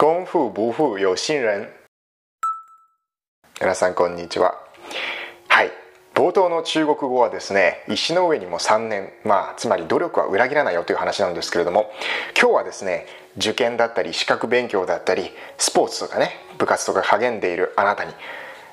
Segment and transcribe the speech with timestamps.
[0.00, 1.68] 功夫不負有心人
[3.60, 4.54] 皆さんこんにちは
[5.46, 5.70] はい
[6.14, 11.90] 冒頭の中国語はですね石の上にも3年まあつまり努力は裏切らないよという話なんですけれども
[12.34, 13.04] 今日はですね
[13.36, 18.14] 受験だったり資格勉強だったりスポーツとかね部活とか励んでいるあなたに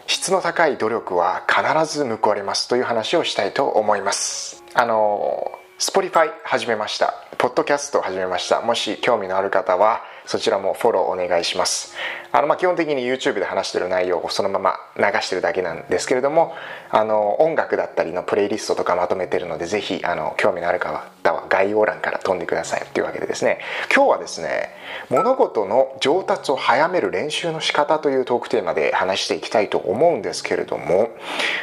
[0.05, 11.95] 質の高い努力は必ず報われますという話をしたいと思いますあの Spotify 始めましたポッドキャスト始めましたもし興味のある方はそちらもフォローお願いします。
[12.31, 16.53] あのまあ基本的に YouTube で話してる内容をそのまま流してるだけなんですけれども
[16.89, 23.59] あの音楽だったりのプレイリストとかまとめてるのでぜひあの興味のある方は概要欄から飛んでくださいというわけでですね。
[23.93, 24.69] 今日はですね
[25.09, 31.09] 物事の上達を早める練習の仕方というトークテーマで話していきたいと思うんですけれども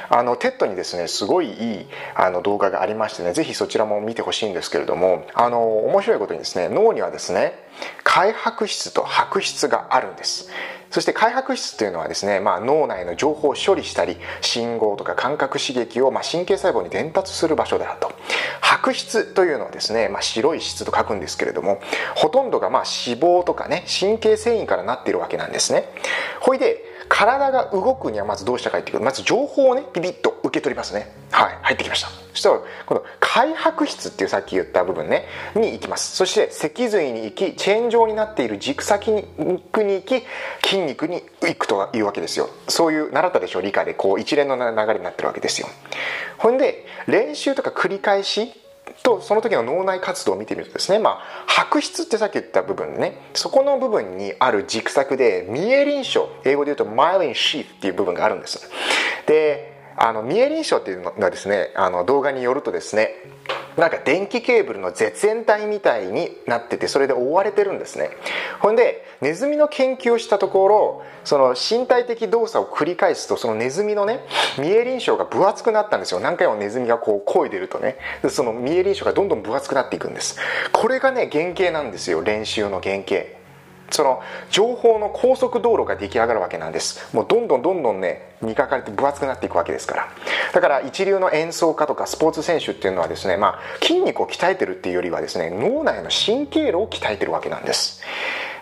[0.09, 7.64] あの TED にですねすごいいいあの動画がありましてねぜひそちらも見てほしいんですけれどもあの面白いことにですね脳にはですね
[8.03, 10.51] 開白質と白質があるんです。
[10.91, 18.13] そして開白質というのはですね、まあ、脳内の情報を処理したり信号とか感覚刺激をま神経細胞に伝達する場所だと。
[18.61, 21.81] 白質というのはですね、まあ、白い質と書くんですけれども
[22.15, 25.89] ほとんどがま脂肪とかね神経繊維からなっているわけなんですね。
[26.41, 31.11] ほいで体が動くにはまずどうしたかっていうとまず情報をねビビッと受け取りますね。
[31.31, 31.59] はい。
[31.63, 32.09] 入ってきました。
[32.35, 36.17] そしたらこの開白質っていうさっき言った部分ねに行きます。
[36.17, 40.23] そして脊髄に行きチェーン状になっている軸先に行き
[40.63, 42.51] 筋肉に行くというわけですよ。
[42.69, 45.69] そういう習ったでしょう理科でこう一連の流れになってるわけですよ。
[46.37, 48.53] ほんで練習とか繰り返し
[49.03, 58.71] とその時の脳内活動を見てみるとですね、まあ、白質ってさっき言った部分ねそこの部分にある軸索でミエリン症英語で言うとマイリンシーフっていう部分があるんです。
[59.27, 63.15] であのミエリン症っていうのがですねあの動画によるとですね
[63.77, 68.11] なんか電気ケーブルの絶縁体みたいになっててそれで覆われてるんですね。
[68.61, 74.21] ほんでネズミの研究をしたところその身体的動作を繰り返すとそのネズミのね
[74.59, 76.21] ミエリン症が分厚くなったんですよ。
[76.21, 77.97] 何回もネズミがこう漕いでるとね。
[78.31, 80.39] そのミエリン症がどんどん分厚くなっていくんです。
[80.73, 82.23] これがね原型なんですよ。
[82.23, 83.44] 練習の原型。
[83.91, 87.15] その情報の高速道路が出来上がるわけなんです。
[87.15, 90.09] もうどんどんどんどんね磨かれて分厚くなっていくわけですから。
[90.53, 98.03] だから一流の演奏家とかスポーツ選手っていうのはですね、まあ、筋肉を鍛えてるっていうよりはですね脳内の神経路を鍛えてるわけなんです。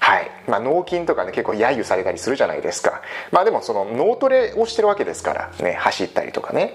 [0.01, 0.31] はい。
[0.49, 3.03] まあ、脳筋とかね結構揶揄されたりするじゃないですか。
[3.31, 6.75] まあでもその脳トレをしてるわけですからね走ったりとかね。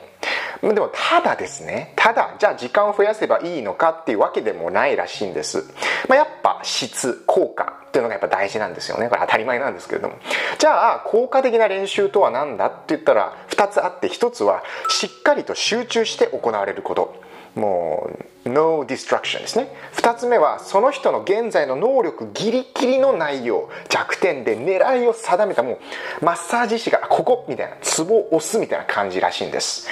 [0.61, 1.93] でもただですね。
[1.95, 5.65] ただじゃあ時間を増やせばいいのかっていうわけでもないらしいんです、
[6.07, 9.09] まあ、やっぱ質効果っていうのがやっぱ大事なんですよね。
[9.09, 10.15] これ当たり前なんですけれども。
[10.57, 17.27] じゃあ効果的な練習とは何だって言ったら2つあって1つはしっかりと集中して行われること。
[17.55, 18.11] も
[18.45, 19.67] う No distraction ですね。
[19.95, 23.69] 2つ目はその人の現在の能力ギリギリの内容。
[23.89, 25.79] 弱点で狙いを定めたも
[26.21, 29.87] うマッサージ師がここみたいなツボを押すみたいな感じらしいんです。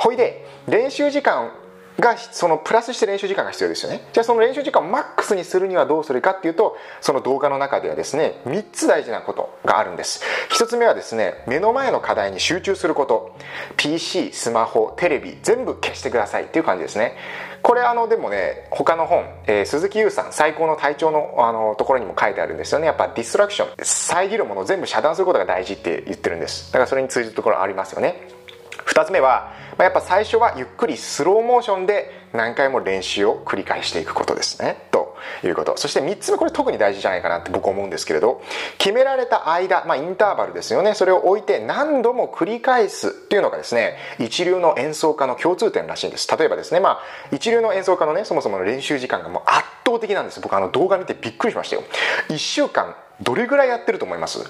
[0.00, 1.52] ほいで練習時間
[1.98, 4.08] がそのプラスして練習時間が必要ですよね。
[4.14, 10.22] じゃあその練習時間をマックスにするにはどうするかっていうとその動画の中ではですね3つ大事なことがあるんです。
[10.58, 13.36] 1つ目はですね目の前の課題に集中すること。
[13.76, 17.16] PC スマホテレビ全部消してくださいっていう感じですね。
[17.62, 22.86] これあのでもね他の本、えー、鈴木優さん最高の体調のあのところにも書いてあるんですよね。
[22.86, 23.68] やっぱディストラクション。
[23.82, 26.72] 遮るものを全部遮断することが大事って言ってるんです。
[26.72, 28.39] だからそれに通じるところありますよね。
[28.90, 34.88] 2つ目は、まあ、やっぱ最初はゆっくりスローモーションで何回も練習を繰り返していくことですね。
[34.90, 35.76] ということ。
[35.76, 38.42] そして3つ目これ特に大事じゃないかなって僕思うんですけれど
[38.78, 40.94] 決められた間、まあ、インターバルですよね。
[40.94, 46.28] それを置いて何度も繰り返すっていうのがですね一流の演奏家の共通点らしいんです。
[46.36, 47.00] 例えばですねまあ
[47.32, 50.40] 一流の演奏家のねそもそもの練習時間がもう圧倒的なんです。
[50.40, 51.82] 僕あの動画見てびっくりしましたよ。
[52.28, 54.40] 1週間どれぐらいやってると思います？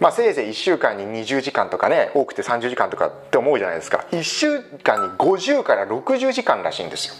[0.00, 4.06] まあ、せいぜい1週間に20時間とかね多くて30時間とかって思うじゃないですか。
[4.10, 7.14] 1週間に50から60時間らしいんですよ。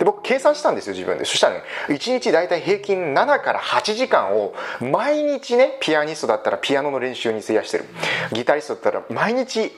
[0.00, 1.24] で僕計算したんですよ自分で。
[1.24, 7.84] そしたらね1日大体平均7から8時間を毎日ねピアニストだったらピアノの練習に費やしてる。
[8.32, 9.72] ギタリストだったら毎日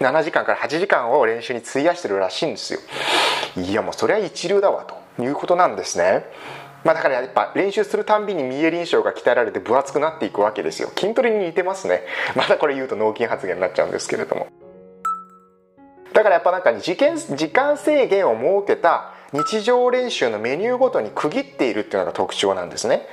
[0.00, 2.80] 7時間から8時間を練習に費やしてるらしいんですよ。
[3.56, 4.84] いやもうそれは一流だわ
[5.16, 6.24] ということなんですね。
[6.84, 10.90] まあ、だからやっぱ練習するたんびに見え臨床が鍛えられて分厚くなっていくわけですよ。
[10.96, 12.02] 筋トレに似てますね。
[12.36, 14.48] またこれ言うと脳筋発言になっちゃうんですけれども。
[16.12, 23.06] だからやっぱなんか時間時間制限を設けた日常練習のメニューごとに区切っているっていうのが特徴なんですね。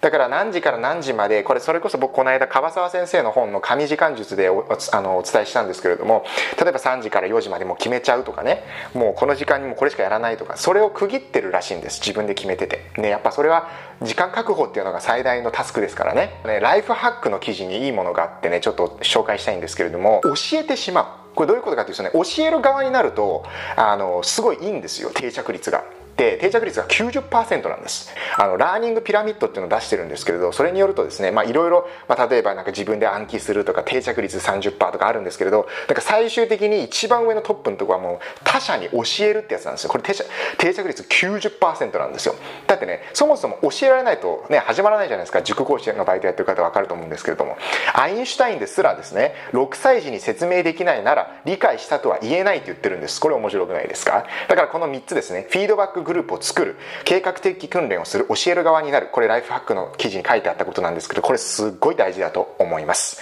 [0.00, 6.24] だから何時から何時までこれそれこそ僕この間樺沢先生の本の神時間術でおあのお伝えしたんですけれども
[6.60, 8.62] 例えば3時から4時までもう決めちゃうとかね。
[8.94, 12.90] もうこの時間にもこれしかやらないとかそれを区切ってるらしいんです自分で決めてて。
[12.96, 13.68] ねやっぱそれは
[14.00, 16.40] 時間確保っていうのが最大のタスクですからね。
[16.46, 21.27] ねライフハックの記事にいいものがあってねちょっと紹介したいんですけれども教えてしまう。
[21.38, 23.44] これどういうことかというとね教える側になると
[23.76, 25.84] あのすごいいいんですよ定着率が。
[26.18, 28.10] って定着率が90%なんです。
[28.36, 39.90] あのラーニングピラミッドっていうのを出してるんですけれどそれによるとですねいろいろ例えばなんか自分で暗記するとか定着率30%とかあるんですけれどなんか最終的に一番上のトップのとこはもう他者に教えるってやつなんですよ。
[39.90, 40.24] これ定着
[40.58, 42.34] 定着率90%なんですよ。
[42.66, 45.42] だってねそもそも教えられないとね始まらないじゃないですか。
[45.42, 47.56] 塾講師のバイトやってる方わかると思うんですけれども。
[47.94, 53.20] アインシュタインですらですね6歳児に説明できないなら理解したとは言えないって言ってるんです。
[53.20, 54.26] これ面白くないですか？
[54.48, 63.20] だからこの3つですねフィードバックグループを作る計画的訓練をする教える側になるこれライフハックの記事に書いてあったことなんですけどこれすっごい大事だと思います。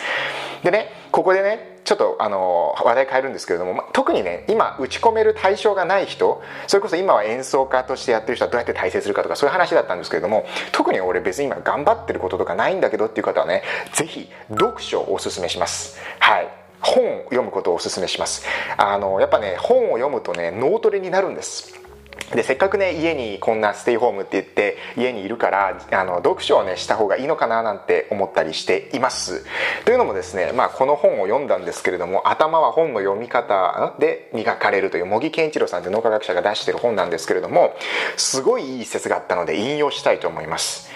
[0.62, 13.62] でねここでねちょっとあの話題変えるんですけれども、特にね今打ち込める対象がない人それこそ今は演奏家としてやってる人はどうやって体制するかとかそういう話だったんですけれども特に俺別に今頑張ってることとかないんだけどっていう方はね
[13.92, 15.96] 是非読書をおすすめします。
[16.18, 16.48] はい。
[16.80, 18.44] 本を読むことをおすすめします。
[18.76, 21.85] あのやっぱね本を読むとね脳トレになるんです。
[22.34, 29.44] でせっかくね家にこんなステイホームって言って家にいるからあの読書をねした方がいいのかななんて思ったりしています。
[29.84, 37.74] というのもですね、まあ、この本を読んだんですけれども頭は本の読み方で磨かれるという茂木健一郎さんという脳科学者が出してる本なんですけれども
[38.16, 40.90] すごいいい説があったので引用したいと思います。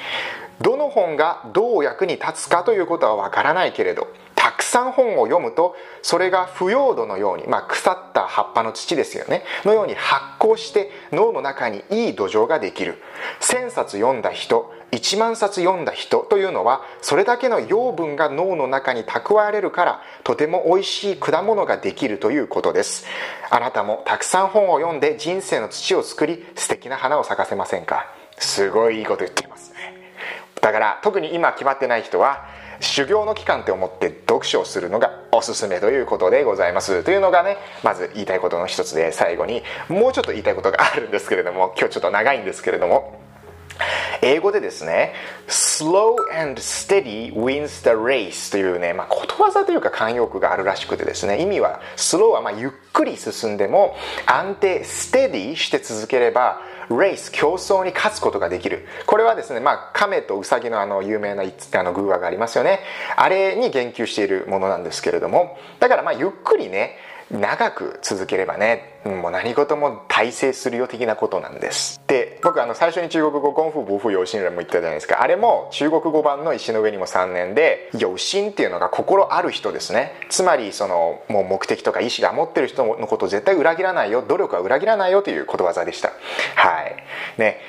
[0.60, 4.08] どの本がどう役に立つかということはわからないけれど
[4.40, 9.44] たくさん本を読むとそれが腐葉土のように、まあ、腐った葉っぱの土ですよね。
[9.66, 12.96] のように発酵して脳の中にいい土壌ができる。
[13.40, 23.04] 1000冊読んだ人1万冊読んだ人というのはそれだけの養分が脳の中に蓄えれるからとても美味しい果物ができるということです。
[23.50, 28.06] あなたもたくさん本を読んで人生の土を作り素敵な花を咲かせませんか？
[28.38, 29.76] すごいいいこと言っていますね。
[30.62, 32.46] だから特に今決まってない人は
[32.80, 37.04] 修行の期間って思って読書をするのがおすすめということでございます。
[37.04, 43.20] というのがねまず言いたいことの一つで最後にもうちょっと言いたいことがあるんですけれども今日ちょっと長いんですけれども
[44.22, 45.14] 英語でですね
[45.48, 53.96] slow and steady wins the race というね、まあ、ことわざというか慣用句があるらしくてですね意味は slow はまゆっくり進んでも
[54.26, 56.60] 安定 steady して続ければ
[56.98, 58.86] レース競争に勝つことができる。
[59.06, 62.80] これはですねまあ亀とウサギのあの有名なあの偶話がありますよね。
[63.16, 65.56] あれに言及しているものなんですけれども。
[65.78, 66.96] だからまあゆっくりね
[67.30, 72.00] 長く続ければねもう何事も大成するよ的なことなんです。
[72.06, 75.22] で僕あの最初に中国語「功夫不負有心人」も言ったじゃないですか。
[75.22, 80.12] あれも中国語版の石の上にも3年で「有心」っていうのが心ある人ですね。
[80.28, 84.22] つまりそのもう目的とか意志が持ってる人のことを絶対裏切らないよ。
[84.26, 86.12] 努力は裏切らないよということわざでした。
[86.56, 86.96] はい。
[87.38, 87.60] ね。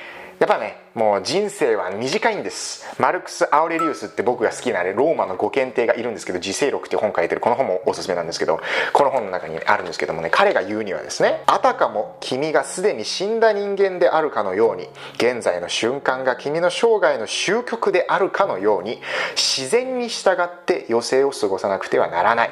[0.42, 2.84] やっぱねもう人生は短いんです。
[2.98, 8.58] マルクス・アウレリウスって僕が好きなあれローマのご検定がいるんですけど「自世録」っていう本書いてるこの本もおすすめなんですけど
[8.92, 19.00] この本の中にあるんですけどもね彼が言うにはですねあたかも君がすでに死んだ人間であるかのように現在の瞬間が君の生涯の終局であるかのように
[19.36, 22.50] 自然に従って余生を過ごさなくてはならない。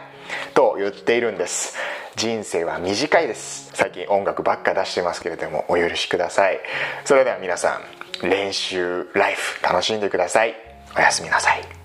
[0.54, 1.76] と言っているんです。
[2.16, 3.70] 人生は短いです。
[3.74, 6.60] 最近音楽ばっか出してますけれどもお許しください。
[7.04, 7.80] それでは皆さ
[8.22, 10.54] ん練習ライフ楽しんでください。
[10.96, 11.79] おやすみなさい。